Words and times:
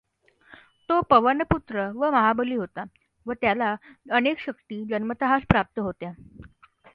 तो 0.89 1.01
पवनपुत्र 1.01 1.85
व 1.95 2.09
महाबली 2.11 2.55
होता 2.55 2.83
व 3.25 3.33
त्याला 3.33 3.75
अनेक 4.11 4.39
शक्ती 4.39 4.85
जन्मतःच 4.85 5.41
प्राप्त 5.49 5.79
होत्या. 5.79 6.11